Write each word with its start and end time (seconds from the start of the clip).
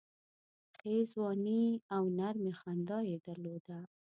ښې 0.75 0.95
ځواني 1.11 1.63
او 1.95 2.03
نرمي 2.17 2.53
خندا 2.61 2.99
یې 3.09 3.17
درلوده. 3.27 3.79